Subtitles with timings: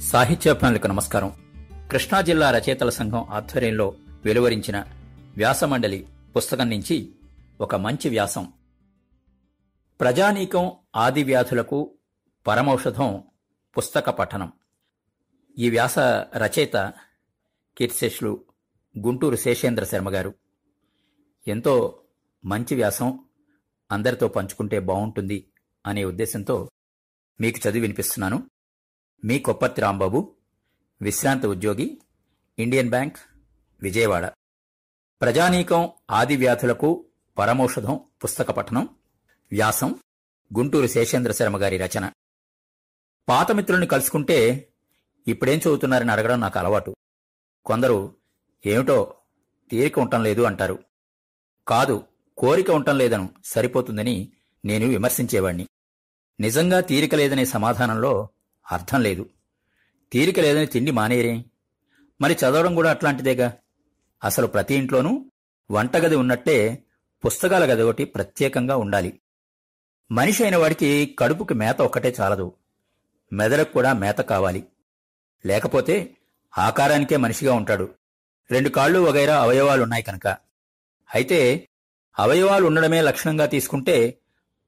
[0.00, 1.32] సాహిత్యాభిమానులకు నమస్కారం.
[1.92, 4.84] కృష్ణా జిల్లా రచయితల సంఘం ఆధ్వర్యంలో వెలువరించిన
[5.36, 7.14] వ్యాసమండలి పుస్తకం నుంచి
[7.60, 8.52] ఒక మంచి వ్యాసం.
[10.00, 11.98] ప్రజానీకం ఆది వ్యాధులకు
[12.46, 13.22] పరమౌషధం
[13.78, 14.52] పుస్తక పఠనం.
[15.58, 15.98] ఈ వ్యాస
[16.36, 16.76] రచయిత
[17.78, 18.44] కీర్తిశేషులు
[18.98, 20.34] గుంటూరు శేషేంద్ర శర్మ గారు.
[21.48, 22.02] ఎంతో
[22.44, 23.18] మంచి వ్యాసం
[23.90, 25.52] అందరితో పంచుకుంటే బాగుంటుంది
[25.86, 26.70] అనే ఉద్దేశంతో
[27.40, 28.49] మీకు చదివి వినిపిస్తున్నాను.
[29.24, 30.36] మీ కొప్పర్తి రాంబాబు
[31.02, 32.00] విశ్రాంత ఉద్యోగి
[32.58, 33.16] ఇండియన్ బ్యాంక్
[33.82, 34.26] విజయవాడ.
[35.20, 37.06] ప్రజానీకం ఆది వ్యాధులకు
[37.38, 38.88] పరమౌషధం పుస్తక పఠనం
[39.52, 39.98] వ్యాసం
[40.58, 42.12] గుంటూరు శేషేంద్ర శర్మ గారి రచన.
[43.28, 44.68] పాత మిత్రుల్ని కలుసుకుంటే
[45.26, 46.94] ఇప్పుడేం చదువుతున్నారని అడగడం నాకు అలవాటు.
[47.66, 48.16] కొందరు
[48.66, 49.14] ఏమిటో
[49.70, 50.84] తీరిక ఉండటం లేదు అంటారు.
[51.68, 52.04] కాదు
[52.38, 54.32] కోరిక ఉండటం లేదను సరిపోతుందని
[54.64, 55.66] నేను విమర్శించేవాణ్ణి.
[56.40, 58.28] నిజంగా తీరిక లేదనే సమాధానంలో
[58.72, 59.30] అర్థం లేదు.
[60.12, 61.44] తీరిక లేదని తిండి మానేయరే
[62.20, 63.52] మరి చదవడం కూడా అట్లాంటిదేగా?
[64.24, 65.24] అసలు ప్రతి ఇంట్లోనూ
[65.70, 66.84] వంటగది ఉన్నట్టే
[67.26, 69.20] పుస్తకాల గది ఒకటి ప్రత్యేకంగా ఉండాలి.
[70.12, 72.52] మనిషి అయిన వాడికి కడుపుకి మేత ఒక్కటే చాలదు.
[73.32, 74.66] మెదడుకు కూడా మేత కావాలి.
[75.46, 76.16] లేకపోతే
[76.58, 77.94] ఆకారానికే మనిషిగా ఉంటాడు.
[78.50, 80.26] రెండు కాళ్ళు వగైరా అవయవాలున్నాయి కనుక.
[81.14, 81.68] అయితే
[82.18, 84.18] అవయవాలు ఉండడమే లక్షణంగా తీసుకుంటే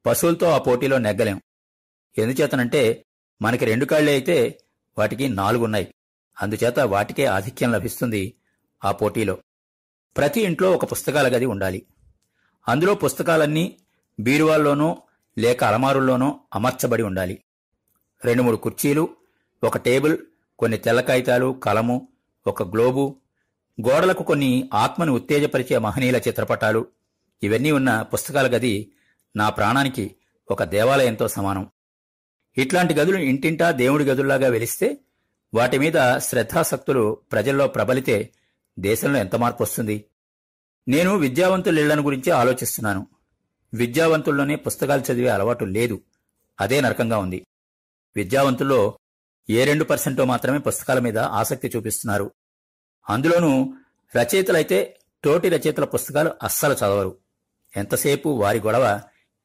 [0.06, 1.40] పశువులతో ఆ పోటీలో నెగ్గలేం.
[2.18, 3.04] ఎందుచేతనంటే
[3.42, 4.60] మనకి రెండు కాళ్ళే అయితే
[4.98, 5.94] వాటికి నాలుగున్నాయి.
[6.42, 8.34] అందుచేత వాటికే ఆధిక్యం లభిస్తుంది
[8.84, 9.38] ఆ పోటీలో.
[10.16, 11.86] ప్రతి ఇంట్లో ఒక పుస్తకాల గది ఉండాలి.
[12.68, 13.76] అందులో పుస్తకాలన్నీ
[14.20, 15.02] బీరువాల్లోనో
[15.38, 17.42] లేక అలమారుల్లోనో అమర్చబడి ఉండాలి.
[18.24, 19.08] రెండు మూడు కుర్చీలు
[19.64, 20.18] ఒక టేబుల్
[20.58, 22.08] కొన్ని తెల్ల కాగితాలు కలము
[22.46, 23.20] ఒక గ్లోబు
[23.88, 26.86] గోడలకు కొన్ని ఆత్మను ఉత్తేజపరిచే మహనీయుల చిత్రపటాలు
[27.42, 28.92] ఇవన్నీ ఉన్న పుస్తకాల గది
[29.36, 30.16] నా ప్రాణానికి
[30.50, 31.70] ఒక దేవాలయంతో సమానం.
[32.58, 34.98] ఇట్లాంటి గదులు ఇంటింటా దేవుడి గదుల్లాగా వెలిస్తే
[35.54, 38.30] వాటి మీద శ్రద్ధాసక్తులు ప్రజల్లో ప్రబలితే
[38.78, 40.04] దేశంలో ఎంత మార్పు వస్తుంది
[40.88, 43.06] నేను విద్యావంతులిళ్ళను గురించి ఆలోచిస్తున్నాను.
[43.74, 46.00] విద్యావంతుల్లోనే పుస్తకాలు చదివే అలవాటు లేదు.
[46.60, 47.46] అదే నరకంగా ఉంది.
[48.16, 48.98] విద్యావంతుల్లో
[49.50, 52.32] ఏ రెండు పర్సెంటో మాత్రమే పుస్తకాల మీద ఆసక్తి చూపిస్తున్నారు.
[53.10, 53.74] అందులోనూ
[54.16, 57.18] రచయితలైతే తోటి రచయితల పుస్తకాలు అస్సలు చదవరు.
[57.76, 59.00] ఎంతసేపు వారి గొడవ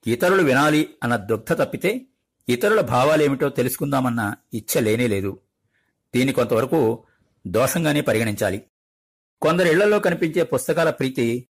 [0.07, 2.01] ఇతరులు వినాలి అన్న దుగ్ధ తప్పితే
[2.49, 5.39] ఇతరుల భావాలేమిటో తెలుసుకుందామన్న ఇచ్చ లేనేలేదు
[6.15, 7.05] దీన్ని కొంతవరకు
[7.47, 8.63] దోషంగానే పరిగణించాలి.
[9.41, 11.47] కొందరి ఇళ్ళలో కనిపించే పుస్తకాల ప్రీతి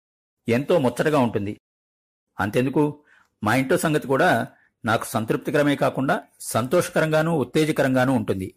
[0.48, 1.60] ఎంతో ముచ్చటగా ఉంటుంది.
[2.40, 3.04] అంతెందుకు?
[3.44, 4.46] మా ఇంట్లో సంగతి కూడా
[4.84, 8.54] నాకు సంతృప్తికరమే కాకుండా సంతోషకరంగానూ ఉత్తేజకరంగానూ ఉంటుంది.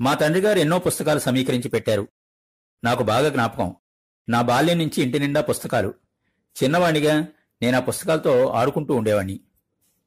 [0.00, 2.08] మా తండ్రి గారు ఎన్నో పుస్తకాలు సమీకరించి పెట్టారు.
[2.84, 3.74] నాకు బాగా జ్ఞాపకం.
[4.28, 5.94] నా బాల్యం నుంచి ఇంటి నిండా పుస్తకాలు.
[6.62, 7.26] చిన్నవాణిగా
[7.62, 9.40] నేను ఆ పుస్తకాలతో ఆడుకుంటూ ఉండేవాణ్ణి.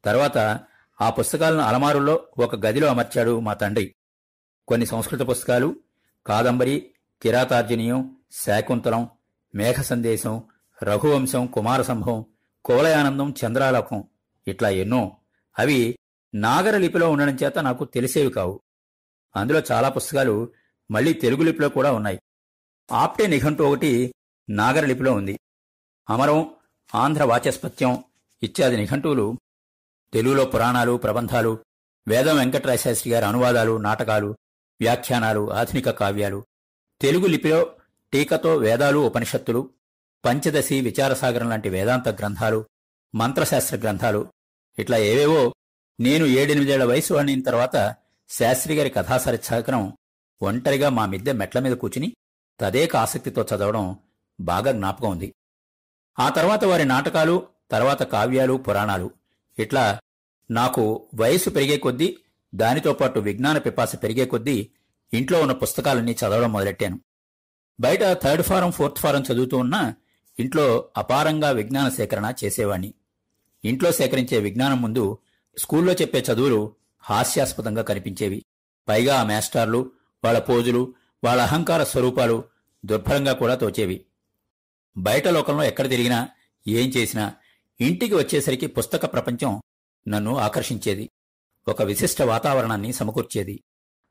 [0.04, 0.60] తర్వాత
[1.00, 3.94] ఆ పుస్తకాలను అలమారుల్లో ఒక గదిలో అమర్చాడు మా తండ్రి.
[4.68, 5.76] కొన్ని సంస్కృత పుస్తకాలు
[6.26, 6.90] కాదంబరి
[7.22, 9.08] కిరాతార్జునీయం శాకుంతలం
[9.54, 10.42] మేఘ సందేశం
[10.82, 12.24] రఘువంశం కుమార సంభవం
[12.64, 14.04] కువలయానందం చంద్రాలోకం
[14.48, 15.16] ఇట్లా ఎన్నో.
[15.58, 15.98] అవి
[16.34, 18.60] నాగర లిపిలో ఉండడం చేత నాకు తెలిసేవి కావు.
[19.36, 20.52] అందులో చాలా పుస్తకాలు
[20.90, 22.20] మళ్ళీ తెలుగు లిపిలో కూడా ఉన్నాయి.
[22.92, 24.14] ఆప్టే నిఘంటు ఒకటి
[24.50, 25.38] నాగర లిపిలో ఉంది.
[26.10, 26.50] అమరం
[26.94, 28.04] ఆంధ్ర వాచస్పత్యం
[28.42, 29.38] ఇత్యాది నిఘంటువులు
[30.12, 31.64] తెలుగులో పురాణాలు ప్రబంధాలు
[32.08, 34.36] వేదం వెంకటరాశాస్త్రి గారి అనువాదాలు నాటకాలు
[34.80, 36.46] వ్యాఖ్యానాలు ఆధునిక కావ్యాలు.
[37.00, 37.76] తెలుగు లిపిలో
[38.12, 39.70] టీకతో వేదాలు ఉపనిషత్తులు
[40.24, 42.64] పంచదశి విచారసాగరం లాంటి వేదాంత గ్రంథాలు
[43.14, 44.32] మంత్రశాస్త్ర గ్రంథాలు
[44.78, 45.54] ఇట్లా ఏవేవో
[46.00, 47.96] నేను ఏడెనిమిదేళ్ళ వయసు వాడిన తర్వాత
[48.28, 49.92] శాస్త్రి గారి కథాసరిత్సాగరం
[50.42, 52.16] ఒంటరిగా మా మిద్దె మెట్ల మీద కూర్చుని
[52.60, 53.96] తదేక ఆసక్తితో చదవడం
[54.40, 55.34] బాగా జ్ఞాపకం ఉంది.
[56.18, 59.10] ఆ తర్వాత వారి నాటకాలు తర్వాత కావ్యాలు పురాణాలు
[59.62, 59.98] ఇట్లా
[60.50, 62.16] నాకు వయసు పెరిగే కొద్దీ
[62.54, 64.70] దానితో పాటు విజ్ఞాన పిపాస పెరిగే కొద్దీ
[65.14, 67.00] ఇంట్లో ఉన్న పుస్తకాలన్నీ చదవడం మొదలెట్టాను.
[67.80, 69.94] బయట థర్డ్ ఫారం ఫోర్త్ ఫారం చదువుతూ ఉన్నా
[70.40, 72.94] ఇంట్లో అపారంగా విజ్ఞాన సేకరణ చేసేవాణ్ణి.
[73.64, 75.18] ఇంట్లో సేకరించే విజ్ఞానం ముందు
[75.58, 78.44] స్కూల్లో చెప్పే చదువులు హాస్యాస్పదంగా కనిపించేవి.
[78.88, 79.90] పైగా ఆ మాస్టార్లు
[80.24, 82.44] వాళ్ళ పోజులు వాళ్ళ అహంకార స్వరూపాలు
[82.84, 84.04] దుర్భరంగా కూడా తోచేవి.
[84.96, 86.28] బయట లోకంలో ఎక్కడ తిరిగినా
[86.68, 87.32] ఏం చేసినా
[87.80, 89.60] ఇంటికి వచ్చేసరికి పుస్తక ప్రపంచం
[90.08, 91.10] నన్ను ఆకర్షించేది.
[91.68, 93.64] ఒక విశిష్ట వాతావరణాన్ని సమకూర్చేది.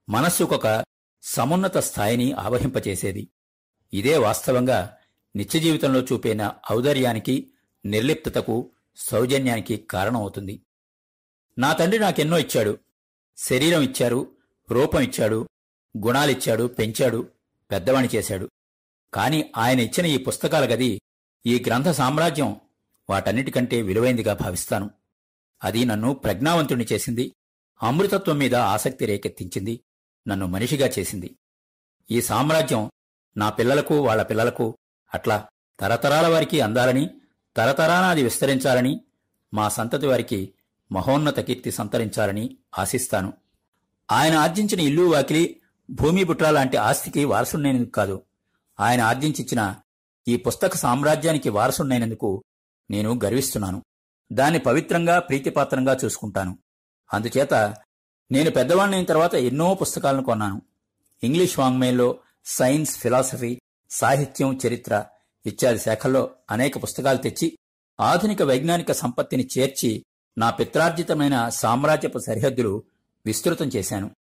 [0.10, 0.86] మనస్సుకొక
[1.22, 3.28] సమున్నత స్థాయిని ఆవహింపచేసేది.
[3.94, 4.98] ఇదే వాస్తవంగా
[5.36, 7.54] నిత్య జీవితంలో చూపేన ఔదర్యానికి
[7.86, 10.62] నిర్లిప్తతకు సౌజన్యానికి కారణమవుతుంది.
[11.58, 12.78] నా తండ్రి నాకెన్నో ఇచ్చాడు.
[13.38, 14.32] శరీరం ఇచ్చారు
[14.72, 15.48] రూపం ఇచ్చాడు
[16.06, 17.30] గుణాలిచ్చాడు పెంచాడు
[17.72, 18.50] పెద్దవాణి చేశాడు.
[19.14, 21.02] కాని ఆయన ఇచ్చిన ఈ పుస్తకాల గది
[21.46, 22.60] ఈ గ్రంథ సామ్రాజ్యం
[23.10, 24.90] వాటన్నిటికంటే విలువైందిగా భావిస్తాను.
[25.64, 27.36] అది నన్ను ప్రజ్ఞావంతుణ్ణి చేసింది
[27.84, 29.84] అమృతత్వం మీద ఆసక్తి రేకెత్తించింది
[30.28, 31.36] నన్ను మనిషిగా చేసింది.
[32.12, 32.92] ఈ సామ్రాజ్యం
[33.38, 34.78] నా పిల్లలకు వాళ్ళ పిల్లలకు
[35.14, 35.48] అట్లా
[35.80, 37.10] తరతరాల వారికి అందాలని
[37.56, 39.02] తరతరాన అది విస్తరించాలని
[39.54, 40.54] మా సంతతి వారికి
[40.92, 43.34] మహోన్నత కీర్తి సంతరించాలని ఆశిస్తాను.
[44.12, 48.24] ఆయన ఆర్జించిన ఇల్లు వాకిలి భూమి బుట్ర లాంటి ఆస్తికి వారసున్నైనందుకు కాదు.
[48.80, 49.76] ఆయన ఆర్జించిచ్చిన
[50.28, 52.44] ఈ పుస్తక సామ్రాజ్యానికి వారసున్నైనందుకు
[52.92, 53.84] నేను గర్విస్తున్నాను.
[54.32, 56.58] దాన్ని పవిత్రంగా ప్రీతిపాత్రంగా చూసుకుంటాను.
[57.14, 57.54] అందుచేత
[58.32, 60.62] నేను పెద్దవాణ్ణైన తర్వాత ఎన్నో పుస్తకాలను కొన్నాను.
[61.24, 63.60] ఇంగ్లీష్ వాంగ్మయంలో సైన్స్ ఫిలాసఫీ
[63.90, 65.06] సాహిత్యం చరిత్ర
[65.46, 67.58] ఇత్యాది శాఖల్లో అనేక పుస్తకాలు తెచ్చి
[68.00, 70.06] ఆధునిక వైజ్ఞానిక సంపత్తిని చేర్చి
[70.38, 72.84] నా పిత్రార్జితమైన సామ్రాజ్యపు సరిహద్దులు
[73.26, 74.12] విస్తృతం చేశాను.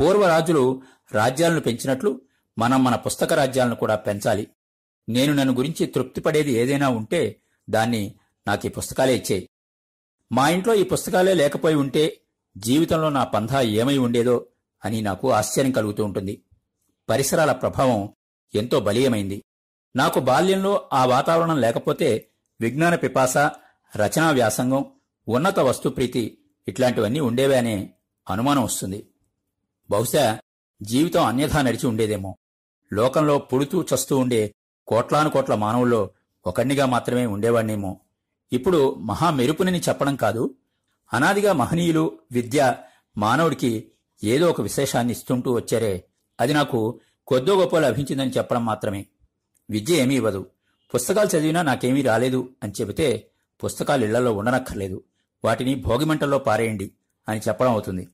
[0.00, 0.82] పూర్వరాజులు
[1.12, 2.20] రాజ్యాలను పెంచినట్లు
[2.58, 4.48] మనం మన పుస్తక రాజ్యాలను కూడా పెంచాలి.
[5.08, 7.36] నేను నన్ను గురించి తృప్తిపడేది ఏదైనా ఉంటే
[7.70, 8.14] దాన్ని
[8.46, 9.48] నాకు ఈ పుస్తకాలే ఇచ్చేయి.
[10.32, 12.20] మా ఇంట్లో ఈ పుస్తకాలే లేకపోయి ఉంటే
[12.56, 14.46] జీవితంలో నా పంధా ఏమై ఉండేదో
[14.84, 16.44] అని నాకు ఆశ్చర్యం కలుగుతూ ఉంటుంది.
[17.08, 18.14] పరిసరాల ప్రభావం
[18.54, 19.42] ఎంతో బలీయమైంది.
[19.96, 22.30] నాకు బాల్యంలో ఆ వాతావరణం లేకపోతే
[22.60, 23.36] విజ్ఞాన పిపాస
[23.96, 24.84] రచనా వ్యాసంగం
[25.28, 26.38] ఉన్నత వస్తుప్రీతి
[26.68, 27.94] ఇట్లాంటివన్నీ ఉండేవే అనే
[28.28, 29.10] అనుమానం వస్తుంది.
[29.90, 30.38] బహుశా
[30.82, 32.36] జీవితం అన్యథా నడిచి ఉండేదేమో.
[32.92, 34.54] లోకంలో పుడుతూ చస్తూ ఉండే
[34.86, 36.10] కోట్లాను కోట్ల మానవుల్లో
[36.46, 38.00] ఒకణ్ణిగా మాత్రమే ఉండేవాణ్ణేమో.
[38.52, 40.54] ఇప్పుడు మహా మెరుపునని చెప్పడం కాదు
[41.12, 42.76] అనాదిగా మహనీయులు విద్య
[43.18, 43.90] మానవుడికి
[44.24, 46.04] ఏదో ఒక విశేషాన్ని ఇస్తుంటూ వచ్చారే.
[46.40, 49.06] అది నాకు కొద్దో గొప్ప లభించిందని చెప్పడం మాత్రమే.
[49.70, 50.46] విద్య ఏమీ ఇవ్వదు.
[50.94, 53.30] పుస్తకాలు చదివినా నాకేమీ రాలేదు అని చెబితే
[53.64, 55.04] పుస్తకాలు ఇళ్ళలో ఉండనక్కర్లేదు.
[55.44, 56.92] వాటిని భోగిమంటల్లో పారేయండి
[57.28, 58.08] అని చెప్పడం అవుతుంది.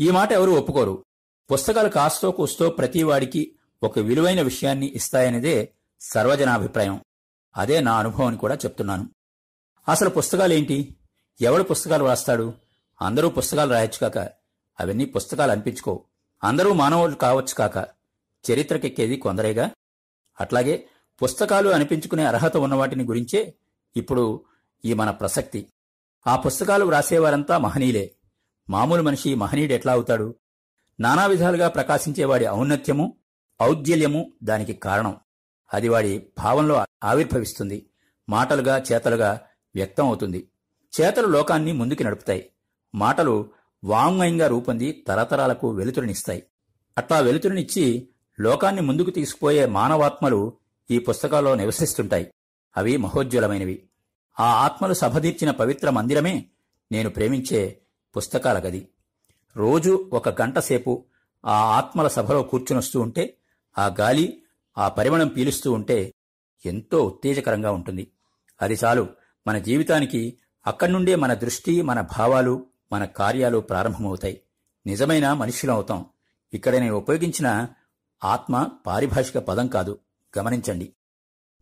[0.00, 1.04] ఈ మాట ఎవరు ఒప్పుకోరు.
[1.52, 7.00] పుస్తకాలు కాస్తో కూస్తో ప్రతి వాడికి ఒక విలువైన విషయాన్ని ఇస్తాయనేదే సర్వజనాభిప్రాయం.
[7.56, 9.10] అదే నా అనుభవాన్ని కూడా చెప్తున్నాను.
[9.88, 10.96] అసలు పుస్తకాలేంటి?
[11.40, 12.54] ఎవడు పుస్తకాలు రాస్తాడు
[13.02, 14.18] అందరూ పుస్తకాలు రాయొచ్చు కాక
[14.80, 16.04] అవన్నీ పుస్తకాలు అనిపించుకో.
[16.44, 17.88] అందరూ మానవులు కావచ్చు కాక
[18.50, 19.70] చరిత్రకెక్కేది కొందరేగా?
[20.40, 20.86] అట్లాగే
[21.22, 23.54] పుస్తకాలు అనిపించుకునే అర్హత ఉన్న వాటిని గురించే
[23.96, 24.44] ఇప్పుడు
[24.84, 25.66] ఈ మన ప్రసక్తి.
[26.26, 28.14] ఆ పుస్తకాలు వ్రాసేవారంతా మహనీయులే.
[28.70, 30.34] మామూలు మనిషి మహనీయుడు ఎట్లా అవుతాడు?
[31.00, 33.16] నానా విధాలుగా ప్రకాశించేవాడి ఔన్నత్యము
[33.62, 35.20] ఔజ్జల్యము దానికి కారణం.
[35.74, 37.86] అది వాడి భావంలో ఆవిర్భవిస్తుంది.
[38.28, 39.40] మాటలుగా చేతలుగా
[39.74, 40.48] వ్యక్తం అవుతుంది.
[41.00, 42.50] చేతలు లోకాన్ని ముందుకి నడుపుతాయి.
[42.94, 43.50] మాటలు
[43.84, 46.42] వాంగ్మయంగా రూపొంది తరతరాలకు వెలుతురునిస్తాయి.
[46.98, 48.08] అట్లా వెలుతురునిచ్చి
[48.40, 50.52] లోకాన్ని ముందుకు తీసుకుపోయే మానవాత్మలు
[50.90, 52.30] ఈ పుస్తకాల్లో నివసిస్తుంటాయి.
[52.76, 53.82] అవి మహోజ్వలమైనవి.
[54.40, 56.46] ఆ ఆత్మలు సభదీర్చిన పవిత్ర మందిరమే
[56.92, 57.78] నేను ప్రేమించే
[58.16, 58.88] పుస్తకాల గది.
[59.56, 61.04] రోజు ఒక గంట సేపు
[61.46, 63.36] ఆ ఆత్మల సభలో కూర్చునొస్తూ ఉంటే
[63.78, 64.42] ఆ గాలి
[64.78, 66.14] ఆ పరిమళం పీలుస్తూ ఉంటే
[66.66, 68.10] ఎంతో ఉత్తేజకరంగా ఉంటుంది.
[68.62, 69.08] అది చాలు.
[69.46, 74.40] మన జీవితానికి అక్కడి నుండే మన దృష్టి మన భావాలు మన కార్యాలు ప్రారంభమవుతాయి.
[74.86, 76.06] నిజమైన మనుష్యులవుతాం
[76.54, 77.68] ఇక్కడ నేను ఉపయోగించిన
[78.24, 79.98] ఆత్మ పారిభాషిక పదం కాదు.
[80.38, 80.92] గమనించండి.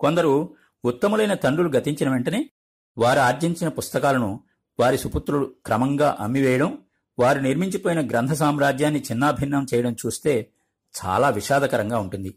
[0.01, 0.55] కొందరు
[0.85, 2.51] ఉత్తములైన తండ్రులు గతించిన వెంటనే
[2.99, 4.41] వారు ఆర్జించిన పుస్తకాలను
[4.81, 6.79] వారి సుపుత్రులు క్రమంగా అమ్మివేయడం
[7.19, 10.51] వారు నిర్మించిపోయిన గ్రంథ సామ్రాజ్యాన్ని చిన్నాభిన్నం చేయడం చూస్తే
[11.05, 12.35] చాలా విషాదకరంగా ఉంటుంది.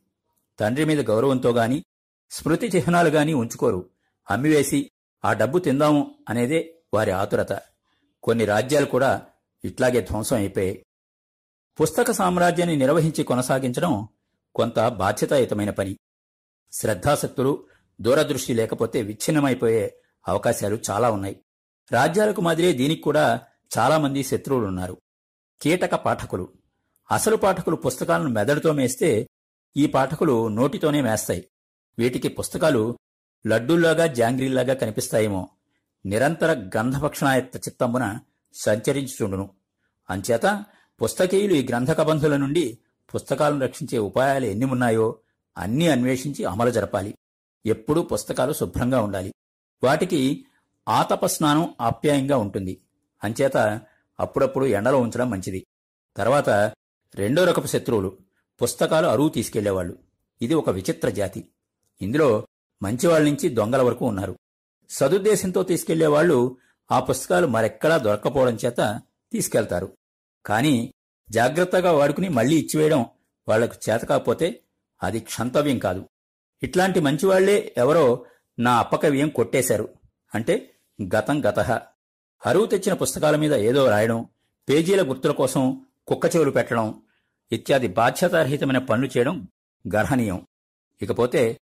[0.60, 1.84] తండ్రి మీద గౌరవంతో గాని
[2.32, 3.90] స్మృతి చిహ్నాలు గాని ఉంచుకోరు.
[4.32, 4.92] అమ్మివేసి
[5.26, 7.62] ఆ డబ్బు తిందాము అనేదే వారి ఆతురత.
[8.24, 9.26] కొన్ని రాజ్యాలు కూడా
[9.66, 10.86] ఇట్లాగే ధ్వంసం అయిపోయాయి.
[11.82, 14.08] పుస్తక సామ్రాజ్యాన్ని నిర్వహించి కొనసాగించడం
[14.56, 15.98] కొంత బాధ్యతాయుతమైన పని.
[16.72, 17.66] శ్రద్ధాసక్తులు
[18.02, 21.42] దూరదృష్టి లేకపోతే విచ్ఛిన్నమైపోయే అవకాశాలు చాలా ఉన్నాయి.
[21.92, 23.42] రాజ్యాలకు మాదిరే దీనికి కూడా
[23.78, 24.98] చాలా మంది శత్రువులున్నారు.
[25.62, 26.54] కీటక పాఠకులు.
[27.12, 29.28] అసలు పాఠకులు పుస్తకాలను మెదడుతో మేస్తే
[29.78, 31.48] ఈ పాఠకులు నోటితోనే మేస్తాయి.
[32.00, 32.98] వీటికి పుస్తకాలు
[33.48, 35.50] లడ్డూల్లాగా జాంగ్రీల్లాగా కనిపిస్తాయేమో.
[36.06, 38.20] నిరంతర గంధభక్షణాయత్త చిత్తంబున
[38.54, 39.50] సంచరించుచుండును.
[40.10, 40.66] అంచేత
[41.04, 42.80] పుస్తకీయులు ఈ గ్రంథకబంధుల నుండి
[43.16, 45.20] పుస్తకాలను రక్షించే ఉపాయాలు ఎన్ని ఉన్నాయో
[45.58, 47.18] అన్నీ అన్వేషించి అమలు జరపాలి.
[47.66, 49.34] ఎప్పుడూ పుస్తకాలు శుభ్రంగా ఉండాలి.
[49.84, 50.46] వాటికి
[50.90, 52.82] ఆతపస్నానం ఆప్యాయంగా ఉంటుంది.
[53.24, 53.82] అంచేత
[54.20, 55.66] అప్పుడప్పుడు ఎండలో ఉంచడం మంచిది.
[56.18, 56.50] తర్వాత
[57.16, 58.18] రెండో రకపు శత్రువులు
[58.62, 59.98] పుస్తకాలు అరువు తీసుకెళ్ళేవాళ్ళు
[60.42, 61.48] ఇది ఒక విచిత్ర జాతి.
[62.02, 62.48] ఇందులో
[62.84, 64.40] మంచివాళ్ళ నుంచి దొంగల వరకు ఉన్నారు.
[64.90, 66.58] సదుద్దేశంతో తీసుకెళ్ళేవాళ్ళు
[66.92, 69.98] ఆ పుస్తకాలు మరెక్కడా దొరక్కపోవడం చేత తీసుకెళ్తారు.
[70.46, 70.94] కాని
[71.32, 73.06] జాగ్రత్తగా వాడుకుని మళ్ళీ ఇచ్చివేయడం
[73.48, 74.62] వాళ్ళకు చేత కాకపోతే
[75.04, 76.10] అది క్షంతవ్యం కాదు.
[76.64, 78.26] ఇట్లాంటి మంచివాళ్ళే ఎవరో
[78.60, 79.90] నా అప్పకవ్యం కొట్టేశారు.
[80.36, 80.76] అంటే
[81.16, 81.60] గతం గత.
[82.46, 84.26] అరువు తెచ్చిన పుస్తకాల మీద ఏదో రాయడం
[84.70, 87.02] పేజీల గుర్తుల కోసం కుక్క చెవులు పెట్టడం
[87.52, 89.48] ఇత్యాది బాధ్యతారహితమైన పనులు చేయడం
[89.96, 90.48] గర్హనీయం.
[91.02, 91.60] ఇకపోతే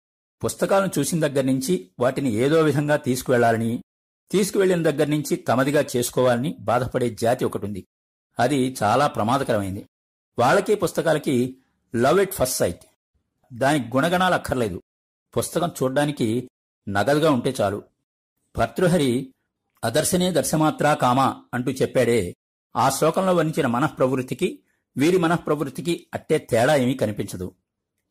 [0.44, 3.82] పుస్తకాలను చూసిన దగ్గర నుంచి వాటిని ఏదో విధంగా తీసుకువెళ్ళాలని
[4.30, 7.86] తీసుకువెళ్ళిన దగ్గర నుంచి తమదిగా చేసుకోవాలని బాధపడే జాతి ఒకటుంది.
[8.38, 9.86] అది చాలా ప్రమాదకరమైంది.
[10.38, 11.56] వాళ్ళకి పుస్తకాలకి
[11.96, 12.84] లవ్ ఇట్ ఫస్ట్ సైట్.
[13.52, 14.82] దానికి గుణగణాలు అక్కర్లేదు.
[15.36, 16.50] పుస్తకం చూడ్డానికి
[16.88, 17.82] నగదుగా ఉంటే చాలు.
[18.58, 19.34] భర్తృహరి
[19.84, 22.36] అదర్శనే దర్శమాత్రా కామా అంటూ చెప్పాడే.
[22.76, 24.60] ఆ శ్లోకంలో వర్ణించిన మనఃప్రవృత్తికి
[24.96, 27.54] వీరి మనఃప్రవృత్తికి అట్టే తేడా ఏమీ కనిపించదు.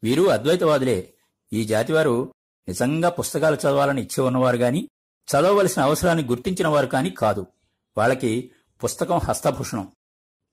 [0.03, 1.13] వీరు అద్వైతవాదులే.
[1.53, 2.33] ఈ జాతివారు
[2.67, 4.89] నిజంగా పుస్తకాలు చదవాలని ఇచ్చి ఉన్నవారు గాని
[5.27, 7.45] చదవవలసిన అవసరాన్ని గుర్తించిన వారు కాని కాదు.
[7.97, 8.51] వాళ్ళకి
[8.83, 9.91] పుస్తకం హస్తభూషణం.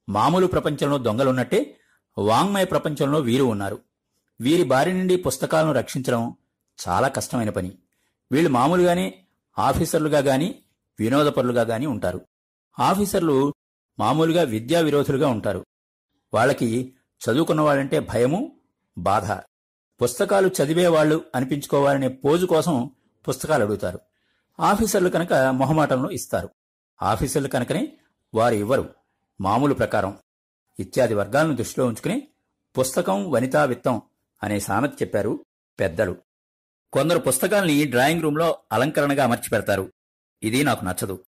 [0.08, 1.76] మామూలు ప్రపంచంలో దొంగలున్నట్టే
[2.18, 3.82] వాంగ్మయ ప్రపంచంలో వీరు ఉన్నారు.
[4.40, 6.34] వీరి బారి నుండి పుస్తకాలను రక్షించడం
[6.88, 7.72] చాలా కష్టమైన పని.
[8.32, 9.24] వీళ్ళు మామూలుగానే
[9.58, 10.54] ఆఫీసర్లుగా గాని
[10.98, 12.20] వినోదపరులుగా గాని ఉంటారు.
[12.78, 13.54] ఆఫీసర్లు
[13.98, 15.66] మామూలుగా విద్యా విరోధులుగా ఉంటారు.
[16.36, 18.60] వాళ్ళకి చదువుకున్న వాళ్ళంటే భయము
[18.98, 19.32] బాధ.
[20.02, 22.90] పుస్తకాలు చదివేవాళ్ళు అనిపించుకోవాలనే పోజు కోసం
[23.28, 24.00] పుస్తకాలు అడుగుతారు.
[24.60, 26.48] ఆఫీసర్లు కనుక మొహమాటంలో ఇస్తారు.
[27.02, 27.98] ఆఫీసర్లు కనుకనే
[28.34, 28.94] వారు ఇవ్వరు.
[29.40, 30.18] మామూలు ప్రకారం.
[30.78, 32.28] ఇత్యాది వర్గాలను దృష్టిలో ఉంచుకుని
[32.78, 34.02] పుస్తకం వనితా విత్తం
[34.42, 35.44] అనే సామెత చెప్పారు
[35.80, 36.16] పెద్దలు.
[36.92, 39.92] కొందరు పుస్తకాల్ని డ్రాయింగ్ రూంలో అలంకరణగా అమర్చి పెడతారు
[40.42, 41.24] ఇది నాకు నచ్చదు.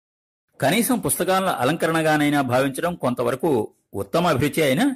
[0.61, 4.95] కనీసం పుస్తకాలను అలంకరణగానైనా భావించడం కొంతవరకు ఉత్తమ అభిరుచి అయినా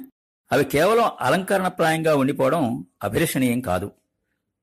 [0.52, 3.92] అవి కేవలం అలంకరణప్రాయంగా ఉండిపోవడం అభిలషణీయం కాదు.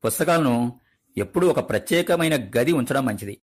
[0.05, 0.79] పుస్తకాలను
[1.17, 3.41] ఎప్పుడూ ఒక ప్రత్యేకమైన గది ఉంచడం మంచిది.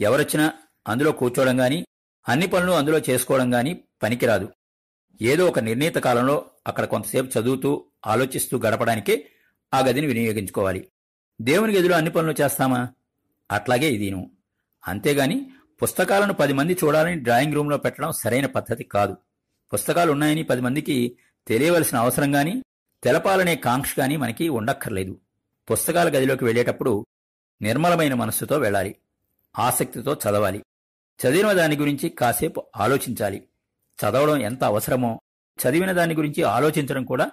[0.00, 0.52] ఎవరొచ్చినా
[0.88, 1.84] అందులో కూర్చోవడం గాని
[2.28, 4.48] అన్ని పనులు అందులో చేసుకోవడం గాని పనికిరాదు.
[5.22, 9.30] ఏదో ఒక నిర్ణీత కాలంలో అక్కడ కొంతసేపు చదువుతూ ఆలోచిస్తూ గడపడానికే
[9.74, 10.88] ఆ గదిని వినియోగించుకోవాలి.
[11.40, 12.88] దేవుని గదిలో అన్ని పనులు చేస్తామా?
[13.52, 14.30] అట్లాగే ఇదిను.
[14.86, 15.50] అంతేగాని
[15.82, 19.16] పుస్తకాలను పది మంది చూడాలని డ్రాయింగ్ రూంలో పెట్టడం సరైన పద్ధతి కాదు.
[19.72, 22.62] పుస్తకాలు ఉన్నాయని పది మందికి తెలియవలసిన అవసరం గాని
[23.02, 25.20] తెలపాలనే కాంక్ష గాని మనకి ఉండక్కర్లేదు.
[25.70, 27.06] పుస్తకాల గదిలోకి వెళ్ళేటప్పుడు
[27.62, 28.96] నిర్మలమైన మనస్సుతో వెళ్ళాలి.
[29.58, 30.62] ఆసక్తితో చదవాలి.
[31.26, 33.48] చదివిన దాని గురించి కాసేపు ఆలోచించాలి.
[34.04, 35.20] చదవడం ఎంత అవసరమో
[35.68, 37.30] చదివిన దాని గురించి ఆలోచించడం కూడా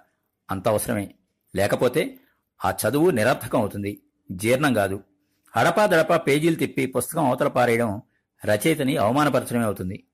[0.51, 1.15] అంత అవసరమే.
[1.55, 2.19] లేకపోతే
[2.65, 4.01] ఆ చదువు నిరర్థకం అవుతుంది.
[4.31, 5.03] జీర్ణం కాదు.
[5.57, 8.01] హడపాదడపా పేజీలు తిప్పి పుస్తకం అవతల పారేయడం
[8.45, 10.07] రచయితని అవమానపరచడమే అవుతుంది.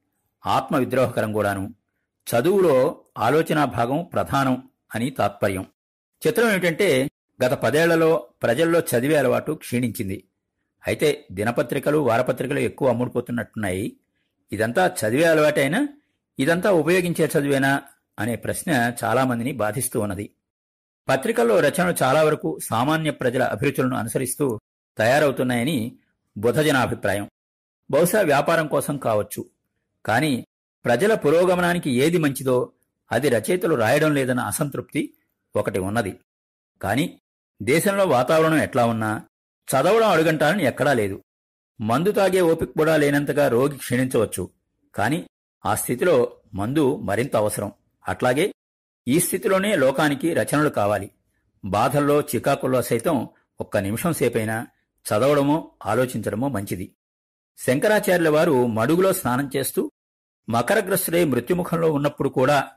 [0.45, 1.73] ఆత్మ విద్రోహకరం కూడాను.
[2.27, 5.65] చదువులో ఆలోచనా భాగం ప్రధానం అని తాత్పర్యం.
[6.27, 7.09] చిత్రం ఏమిటంటే
[7.43, 10.27] గత పదేళ్ళలో ప్రజల్లో చదివే అలవాటు క్షీణించింది.
[10.87, 13.97] అయితే దినపత్రికలు వారపత్రికలు ఎక్కువ అమ్ముడుపోతున్నట్టున్నాయి.
[14.51, 15.87] ఇదంతా చదివే అలవాటైనా
[16.39, 17.81] ఇదంతా ఉపయోగించే చదివేనా
[18.19, 20.35] అనే ప్రశ్న చాలామందిని బాధిస్తూ ఉన్నది.
[21.09, 24.59] పత్రికల్లో రచనలు చాలా వరకు సామాన్య ప్రజల అభిరుచులను అనుసరిస్తూ
[24.97, 25.97] తయారవుతున్నాయని
[26.37, 27.29] బుధజనాభిప్రాయం.
[27.91, 29.45] బహుశా వ్యాపారం కోసం కావచ్చు.
[30.05, 30.45] కానీ
[30.85, 32.71] ప్రజల పురోగమనానికి ఏది మంచిదో
[33.11, 35.13] అది రచయితలు రాయడం లేదన్న అసంతృప్తి
[35.55, 36.19] ఒకటి ఉన్నది.
[36.81, 37.19] కాని
[37.61, 39.25] దేశంలో వాతావరణం ఎట్లా ఉన్నా
[39.67, 41.23] చదవడం అడుగంటాలని ఎక్కడా లేదు.
[41.81, 44.49] మందు తాగే ఓపిక కూడా లేనంతగా రోగి క్షీణించవచ్చు.
[44.95, 45.25] కాని
[45.65, 47.71] ఆ స్థితిలో మందు మరింత అవసరం.
[48.07, 48.53] అట్లాగే
[49.07, 51.11] ఈ స్థితిలోనే లోకానికి రచనలు కావాలి.
[51.65, 53.27] బాధల్లో చికాకుల్లో సైతం
[53.61, 54.67] ఒక్క నిమిషం సేపైనా
[55.05, 56.95] చదవడమో ఆలోచించడమో మంచిది.
[57.57, 59.91] శంకరాచార్యుల వారు మడుగులో స్నానం చేస్తూ
[60.51, 62.67] మకరగ్రస్తుడై మృత్యుముఖంలో ఉన్నప్పుడు కూడా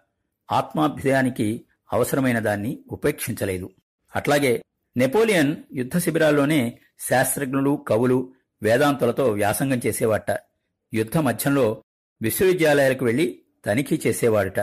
[0.52, 3.70] ఆత్మాభ్యుదయానికి అవసరమైన దాన్ని ఉపేక్షించలేదు.
[4.16, 4.62] అట్లాగే
[4.96, 6.78] నెపోలియన్ యుద్ధ శిబిరాల్లోనే
[7.10, 10.30] శాస్త్రజ్ఞులు కవులు వేదాంతులతో వ్యాసంగం చేసేవాట.
[10.94, 11.82] యుద్ధ మధ్యంలో
[12.22, 14.60] విశ్వవిద్యాలయాలకు వెళ్ళి తనిఖీ చేసేవాడట.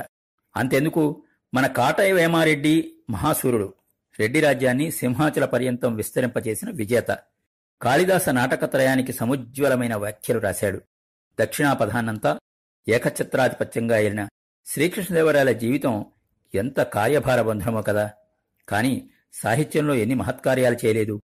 [0.56, 1.24] అంతెందుకు?
[1.54, 3.74] మన కాటయ వేమారెడ్డి మహాసూరుడు.
[4.20, 7.18] రెడ్డి రాజ్యాన్ని సింహాచల పర్యంతం విస్తరింపచేసిన విజేత.
[7.82, 10.82] కాళిదాస నాటకత్రయానికి సముజ్వలమైన వ్యాఖ్యలు రాశాడు.
[11.42, 12.40] దక్షిణాపధాన్నంతా
[12.88, 14.28] ఏకఛత్రాధిపత్యంగా ఏలిన
[14.66, 16.06] శ్రీకృష్ణదేవరాయల జీవితం
[16.56, 18.12] ఎంత కార్యభారబంధనమో కదా.
[18.70, 21.22] కాని సాహిత్యంలో ఎన్ని మహత్కార్యాలు చేయలేదు.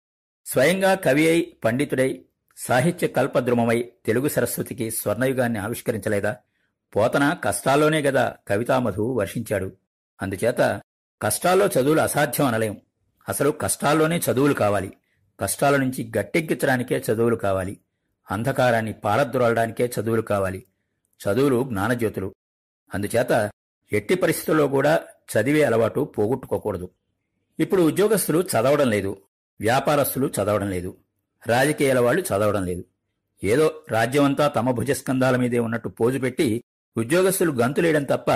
[0.46, 2.24] స్వయంగా కవి అయి పండితుడై
[2.56, 6.36] సాహిత్య కల్పద్రుమమై తెలుగు సరస్వతికి స్వర్ణయుగాన్ని ఆవిష్కరించలేదా?
[6.96, 9.72] పోతన కష్టాల్లోనే గదా కవితామధు వర్షించాడు.
[10.22, 10.82] అందుచేత
[11.22, 12.80] కష్టాల్లో చదువులు అసాధ్యం అనలేం.
[13.28, 14.92] అసలు కష్టాల్లోనే చదువులు కావాలి.
[15.40, 17.78] కష్టాల నుంచి గట్టెక్కించడానికే చదువులు కావాలి.
[18.30, 20.64] అంధకారాన్ని పారద్రోలడానికే చదువులు కావాలి.
[21.20, 22.34] చదువులు జ్ఞానజ్యోతులు.
[22.94, 23.50] అందుచేత
[23.92, 25.00] ఎట్టి పరిస్థితుల్లో కూడా
[25.32, 26.90] చదివే అలవాటు పోగొట్టుకోకూడదు.
[27.60, 29.22] ఇప్పుడు ఉద్యోగస్తులు చదవడం లేదు
[29.60, 30.96] వ్యాపారస్తులు చదవడం లేదు
[31.46, 32.84] రాజకీయాల వాళ్ళు చదవడం లేదు.
[33.44, 36.64] ఏదో రాజ్యమంతా తమ భుజస్కంధాల మీదే ఉన్నట్టు పోజు పెట్టి
[36.96, 38.30] ఉద్యోగస్తులు గంతులేయడం తప్ప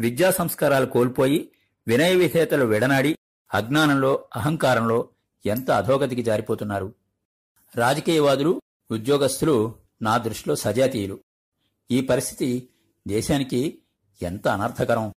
[0.00, 1.52] విద్యా సంస్కారాలు కోల్పోయి
[1.86, 3.18] వినయ విధేయతలు విడనాడి
[3.54, 5.08] అజ్ఞానంలో అహంకారంలో
[5.46, 6.94] ఎంత అధోగతికి జారిపోతున్నారు.
[7.76, 11.20] రాజకీయవాదులు ఉద్యోగస్తులు నా దృష్టిలో సజాతీయులు.
[11.90, 12.68] ఈ పరిస్థితి
[13.08, 13.78] దేశానికి
[14.22, 15.12] ఎంత అనర్థకరం?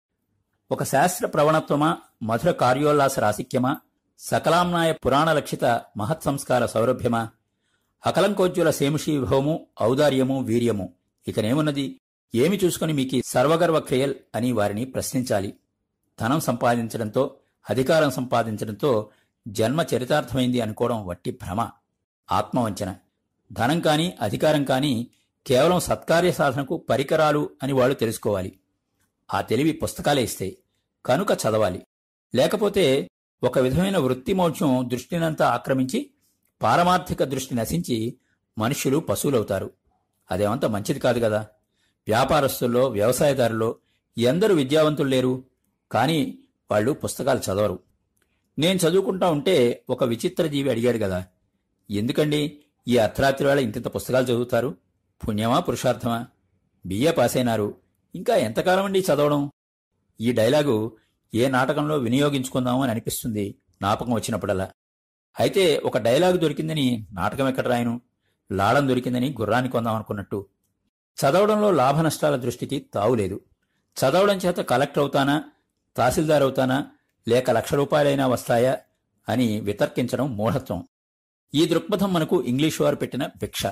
[0.72, 3.78] ఒక శాస్త్ర ప్రవణత్వమా మధుర కార్యోల్లాస రాసిక్యమా
[4.20, 7.30] సకలాంనాయ పురాణ లక్షిత మహత్సంస్కార సౌరభ్యమా?
[8.06, 10.94] అకలంకోజ్వల సేముషీభవము ఔదార్యము వీర్యము.
[11.28, 12.02] ఇకనేమున్నది?
[12.36, 15.58] ఏమి చూసుకుని మీకి సర్వగర్వ క్రియల్ అని వారిని ప్రశ్నించాలి.
[16.20, 17.36] ధనం సంపాదించడంతో
[17.70, 19.10] అధికారం సంపాదించడంతో
[19.48, 21.70] జన్మ చరితార్థమైంది అనుకోవడం వట్టి భ్రమ.
[22.32, 22.96] ఆత్మవంచన.
[23.52, 25.08] ధనం కాని అధికారం కాని
[25.48, 28.60] కేవలం సత్కార్య సాధనకు పరికరాలు అని వాళ్ళు తెలుసుకోవాలి.
[29.34, 30.58] ఆ తెలివి పుస్తకాలే ఇస్తాయి
[31.06, 31.84] కనుక చదవాలి.
[32.36, 33.10] లేకపోతే
[33.44, 36.12] ఒక విధమైన వృత్తి మోక్షం దృష్టినంతా ఆక్రమించి
[36.64, 38.18] పారమార్థిక దృష్టి నశించి
[38.58, 39.72] మనుష్యులు పశువులవుతారు.
[40.32, 41.40] అదేమంత మంచిది కాదు కదా.
[42.08, 43.76] వ్యాపారస్తుల్లో వ్యవసాయదారుల్లో
[44.18, 45.44] ఎందరు విద్యావంతులు లేరు.
[45.92, 46.40] కానీ
[46.72, 47.80] వాళ్ళు పుస్తకాలు చదవరు.
[48.60, 51.26] నేను చదువుకుంటా ఉంటే ఒక విచిత్ర జీవి అడిగాడు కదా.
[51.92, 54.78] ఎందుకండి ఈ అర్ధరాత్రి వేళ ఇంతింత పుస్తకాలు చదువుతారు?
[55.28, 56.28] పుణ్యమా పురుషార్థమా?
[56.86, 57.78] బిఏ పాసైనారు.
[58.16, 59.52] ఇంకా ఎంతకాలం అండి చదవడం?
[60.22, 60.98] ఈ డైలాగు
[61.36, 64.72] ఏ నాటకంలో వినియోగించుకుందామో అని అనిపిస్తుంది జ్ఞాపకం వచ్చినప్పుడల్లా.
[65.40, 68.02] అయితే ఒక డైలాగు దొరికిందని నాటకం ఎక్కడ రాయను?
[68.52, 70.48] లాడం దొరికిందని గుర్రాన్ని కొందాం అనుకున్నట్టు.
[71.16, 73.42] చదవడంలో లాభ నష్టాల దృష్టికి తావులేదు
[73.96, 75.44] చదవడం చేత కలెక్టర్ అవుతానా?
[75.98, 76.88] తహసీల్దార్ అవుతానా?
[77.28, 78.78] లేక లక్ష రూపాయలైనా వస్తాయా?
[79.30, 80.88] అని వితర్కించడం మూఢత్వం.
[81.56, 83.66] ఈ దృక్పథం మనకు ఇంగ్లీషు వారు పెట్టిన భిక్ష.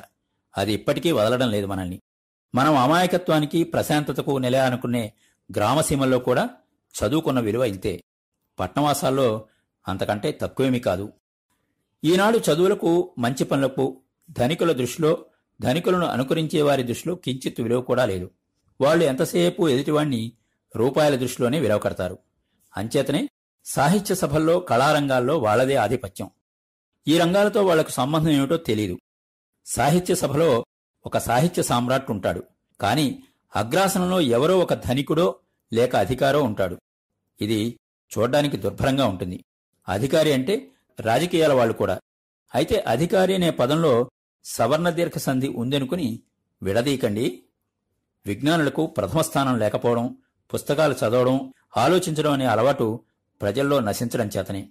[0.57, 2.00] అది ఇప్పటికీ వదలడం లేదు మనల్ని.
[2.55, 5.13] మనం అమాయకత్వానికి ప్రశాంతతకు నెల అనుకునే
[5.55, 6.50] గ్రామసీమల్లో కూడా
[6.93, 8.03] చదువుకున్న విలువ ఇంతే.
[8.60, 9.45] పట్నవాసాల్లో
[9.88, 11.13] అంతకంటే తక్కువేమీ కాదు.
[12.03, 15.25] ఈనాడు చదువులకు మంచి పనులకు ధనికుల దృష్టిలో
[15.62, 18.31] ధనికులను అనుకరించే వారి దృష్టిలో కించిత్ విలువ కూడా లేదు.
[18.81, 20.31] వాళ్ళు ఎంతసేపు ఎదుటివాణ్ణి
[20.75, 22.17] రూపాయల దృష్టిలోనే విలువ కడతారు
[22.77, 23.29] అంచేతనే
[23.65, 26.29] సాహిత్య సభల్లో కళారంగాల్లో వాళ్ళదే ఆధిపత్యం.
[27.07, 28.98] ఈ రంగాలతో వాళ్ళకు సంబంధం ఏమిటో తెలియదు
[29.65, 30.65] సాహిత్య సభలో
[31.05, 32.43] ఒక సాహిత్య సామ్రాట్ ఉంటాడు.
[32.82, 33.24] కాని
[33.55, 35.39] అగ్రాసనంలో ఎవరో ఒక ధనికుడో
[35.74, 36.77] లేక అధికారో ఉంటాడు.
[37.41, 37.79] ఇది
[38.12, 39.43] చూడ్డానికి దుర్భరంగా ఉంటుంది.
[39.89, 42.00] అధికారి అంటే రాజకీయాల వాళ్ళు కూడా.
[42.55, 44.12] అయితే అధికారి అనే పదంలో
[44.46, 46.20] సవర్ణ దీర్ఘ సంధి ఉందనుకుని
[46.63, 47.43] విడదీకండి
[48.25, 50.18] విజ్ఞానులకు ప్రథమ స్థానం లేకపోవడం
[50.53, 53.03] పుస్తకాలు చదవడం ఆలోచించడం అనే అలవాటు
[53.42, 54.70] ప్రజల్లో నశించడం చేతనే.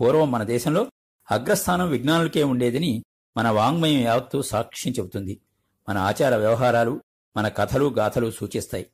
[0.00, 0.90] పూర్వం మన దేశంలో
[1.30, 3.04] అగ్రస్థానం విజ్ఞానులకే ఉండేదని
[3.36, 5.40] మన వాంగ్మయం యావత్తు సాక్ష్యం చెబుతుంది.
[5.88, 7.00] మన ఆచార వ్యవహారాలు
[7.36, 8.86] మన కథలు గాథలు సూచిస్తాయి.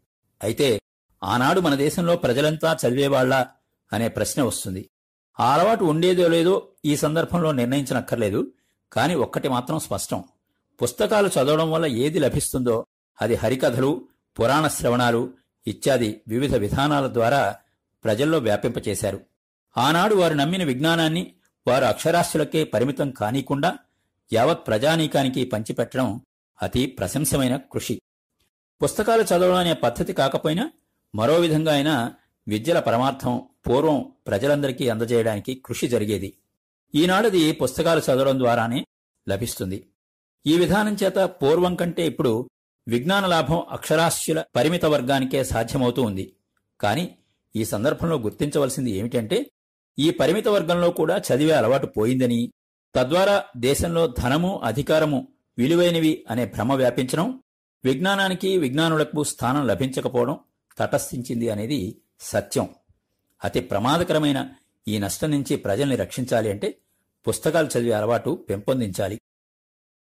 [0.42, 0.80] అయితే
[1.22, 3.46] ఆనాడు మన దేశంలో ప్రజలంతా చదివేవాళ్ళా
[3.92, 4.90] అనే ప్రశ్న వస్తుంది.
[5.40, 8.52] ఆ అలవాటు ఉండేదో లేదో ఈ సందర్భంలో నిర్ణయించనక్కర్లేదు
[8.92, 10.24] కాని ఒక్కటి మాత్రం స్పష్టం.
[10.82, 12.86] పుస్తకాలు చదవడం వల్ల ఏది లభిస్తుందో
[13.22, 14.08] అది హరికథలు
[14.40, 15.32] పురాణ శ్రవణాలు
[15.66, 17.56] ఇత్యాది వివిధ విధానాల ద్వారా
[18.04, 19.20] ప్రజల్లో వ్యాపింపచేశారు.
[19.76, 21.32] ఆనాడు వారు నమ్మిన విజ్ఞానాన్ని
[21.66, 23.78] వారు అక్షరాస్యులకే పరిమితం కానీకుండా
[24.32, 26.20] యావత్ ప్రజానీకానికి పంచిపెట్టడం
[26.62, 28.00] అతి ప్రశంసమైన కృషి.
[28.82, 30.70] పుస్తకాలు చదవడం అనే పద్ధతి కాకపోయినా
[31.14, 32.14] మరో విధంగా అయినా
[32.48, 36.36] విద్యల పరమార్థం పూర్వం ప్రజలందరికీ అందజేయడానికి కృషి జరిగేది.
[36.94, 38.86] ఈనాడది పుస్తకాలు చదవడం ద్వారానే
[39.28, 39.88] లభిస్తుంది.
[40.46, 42.50] ఈ విధానం చేత పూర్వం కంటే ఇప్పుడు
[42.88, 46.36] విజ్ఞాన లాభం అక్షరాస్యుల పరిమిత వర్గానికే సాధ్యమవుతూ ఉంది.
[46.80, 47.16] కాని
[47.56, 49.46] ఈ సందర్భంలో గుర్తించవలసింది ఏమిటంటే
[49.98, 52.52] ఈ పరిమిత వర్గంలో కూడా చదివే అలవాటు పోయిందని
[52.94, 57.42] తద్వారా దేశంలో ధనము అధికారము విలువైనవి అనే భ్రమ వ్యాపించడం
[57.84, 60.38] విజ్ఞానానికి విజ్ఞానులకు స్థానం లభించకపోవడం
[60.78, 62.68] తటస్థించింది అనేది సత్యం.
[63.44, 64.48] అతి ప్రమాదకరమైన
[64.88, 66.78] ఈ నష్టం నుంచి ప్రజల్ని రక్షించాలి అంటే
[67.28, 69.20] పుస్తకాలు చదివే అలవాటు పెంపొందించాలి.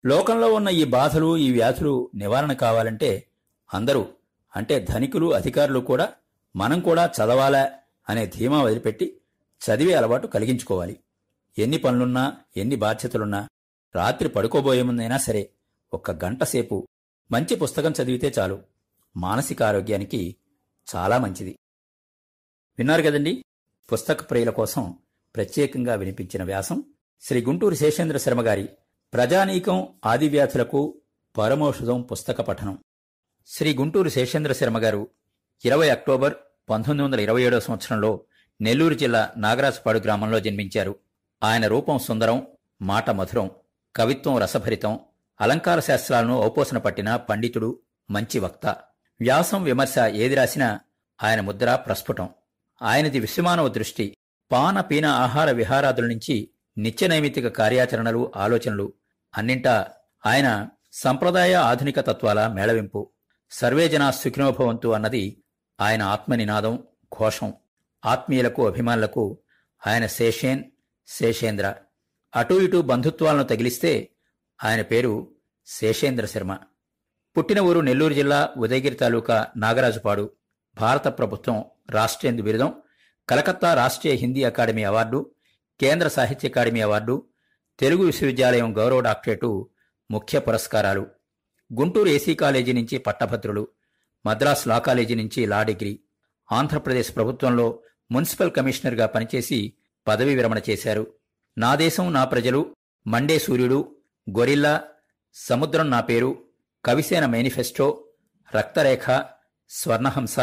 [0.06, 3.26] లోకంలో ఉన్న ఈ బాధలు ఈ వ్యాధులు నివారణ కావాలంటే
[3.74, 4.06] అందరూ
[4.56, 6.08] అంటే ధనికులు అధికారులు కూడా
[6.56, 7.70] మనం కూడా చదవాలా
[8.08, 9.20] అనే ధీమా వదిలిపెట్టి
[9.62, 10.96] చదివే అలవాటు కలిగించుకోవాలి.
[11.58, 13.48] ఎన్ని పనులున్నా ఎన్ని బాధ్యతలున్నా
[13.96, 15.50] రాత్రి పడుకోబోయే ముందైనా సరే
[15.94, 16.88] ఒక్క గంట సేపు
[17.32, 18.62] మంచి పుస్తకం చదివితే చాలు.
[19.16, 20.36] మానసిక ఆరోగ్యానికి
[20.96, 21.58] చాలా మంచిది.
[22.78, 23.44] విన్నారు కదండి?
[23.92, 24.98] పుస్తక ప్రియుల కోసం
[25.36, 26.84] ప్రత్యేకంగా వినిపించిన వ్యాసం
[27.20, 28.68] శ్రీ గుంటూరు శేషేంద్ర శర్మ గారి
[29.12, 31.00] ప్రజానీకం ఆదివ్యాధులకు
[31.38, 32.78] పరమౌషధం పుస్తక పఠనం.
[33.46, 35.08] శ్రీ గుంటూరు శేషేంద్ర శర్మ గారు
[35.64, 36.34] ఇరవై అక్టోబర్
[36.70, 38.20] పంతొమ్మిది వందల ఇరవై ఏడవ సంవత్సరంలో
[38.60, 40.98] నెల్లూరు జిల్లా నాగరాజపాడు గ్రామంలో జన్మించారు.
[41.42, 42.46] ఆయన రూపం సుందరం
[42.82, 43.50] మాట మధురం
[43.96, 44.98] కవిత్వం రసభరితం
[45.40, 47.78] అలంకార శాస్త్రాలను ఔపోసన పట్టిన పండితుడు
[48.10, 48.66] మంచి వక్త.
[49.20, 50.80] వ్యాసం విమర్శ ఏది రాసినా
[51.22, 52.28] ఆయన ముద్ర ప్రస్ఫుటం.
[52.82, 54.16] ఆయనది విశ్వమానవ దృష్టి.
[54.52, 58.92] పాన పీన ఆహార విహారాదుల నుంచి నిత్య నైమితిక కార్యాచరణలు ఆలోచనలు.
[59.36, 59.86] అన్నింటా
[60.26, 63.10] ఆయన సంప్రదాయ ఆధునిక తత్వాల మేళవింపు.
[63.50, 65.42] సర్వేజనా సుఖినోభవంతు అన్నది
[65.80, 66.84] ఆయన ఆత్మనినాదం
[67.18, 67.54] ఘోషం.
[68.04, 69.38] ఆత్మీయులకు అభిమానులకు
[69.86, 70.64] ఆయన శేషేన్
[71.18, 71.74] శేషేంద్ర.
[72.36, 74.08] అటూ ఇటూ బంధుత్వాలను తగిలిస్తే
[74.64, 75.34] ఆయన పేరు
[75.66, 76.58] శేషేంద్ర శర్మ.
[77.36, 80.30] పుట్టిన ఊరు నెల్లూరు జిల్లా ఉదయగిరి తాలూకా నాగరాజుపాడు.
[80.80, 82.74] భారత ప్రభుత్వం రాష్ట్రేందు బిరుదం.
[83.28, 85.30] కలకత్తా రాష్ట్రీయ హిందీ అకాడమీ అవార్డు
[85.80, 87.26] కేంద్ర సాహిత్య అకాడమీ అవార్డు
[87.78, 89.70] తెలుగు విశ్వవిద్యాలయం గౌరవ డాక్టరేటు
[90.10, 91.06] ముఖ్య పురస్కారాలు.
[91.78, 93.68] గుంటూరు ఏసీ కాలేజీ నుంచి పట్టభద్రులు
[94.26, 96.00] మద్రాస్ లా కాలేజీ నుంచి లా డిగ్రీ.
[96.52, 99.72] ఆంధ్రప్రదేశ్ ప్రభుత్వంలో మున్సిపల్ కమిషనర్గా పనిచేసి
[100.06, 101.14] పదవీ విరమణ చేశారు.
[101.58, 103.96] నా దేశం నా ప్రజలు మండే సూర్యుడు
[104.30, 104.84] గొరిల్లా
[105.34, 106.44] సముద్రం నా పేరు
[106.84, 108.04] కవిసేన మేనిఫెస్టో
[108.56, 109.24] రక్తరేఖ
[109.68, 110.36] స్వర్ణహంస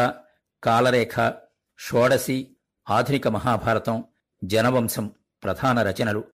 [0.64, 1.34] కాలరేఖ
[1.78, 2.56] షోడసి
[2.90, 4.04] ఆధునిక మహాభారతం
[4.44, 5.12] జనవంశం
[5.44, 6.24] ప్రధాన రచనలు.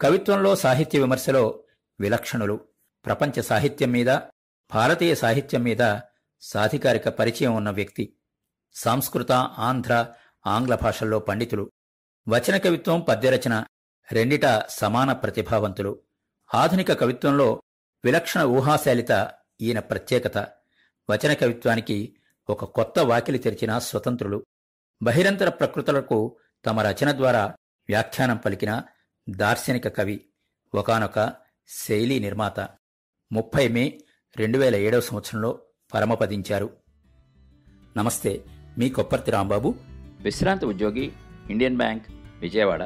[0.00, 1.62] కవిత్వంలో సాహిత్య విమర్శలో
[2.00, 2.60] విలక్షణులు.
[3.04, 4.18] ప్రపంచ సాహిత్యం మీద
[4.74, 5.98] భారతీయ సాహిత్యం మీద
[6.40, 8.16] సాధికారిక పరిచయం ఉన్న వ్యక్తి.
[8.74, 10.06] సంస్కృత ఆంధ్ర
[10.46, 11.70] ఆంగ్ల భాషల్లో పండితులు.
[12.28, 13.64] వచన కవిత్వం పద్యరచన
[14.12, 16.02] రెండిట సమాన ప్రతిభావంతులు.
[16.54, 17.62] ఆధునిక కవిత్వంలో
[18.04, 20.38] విలక్షణ ఊహాశాలిత ఈయన ప్రత్యేకత.
[21.10, 22.16] వచన కవిత్వానికి
[22.50, 24.46] ఒక కొత్త వాకిలి తెరిచిన స్వతంత్రులు.
[25.02, 27.46] బహిరంతర ప్రకృతులకు తమ రచన ద్వారా
[27.88, 28.82] వ్యాఖ్యానం పలికిన
[29.30, 30.28] దార్శనిక కవి
[30.74, 31.32] ఒకనొక
[31.68, 32.60] శైలి నిర్మాత.
[33.32, 34.00] ముప్పై మే
[34.36, 35.62] రెండు వేల ఏడవ సంవత్సరంలో
[35.94, 36.76] పరమపదించారు.
[37.96, 38.44] నమస్తే
[38.78, 39.74] మీ కొప్పర్తి రాంబాబు.
[40.22, 41.12] విశ్రాంతి ఉద్యోగి
[41.50, 42.04] ఇండియన్ బ్యాంక్
[42.40, 42.82] విజయవాడ.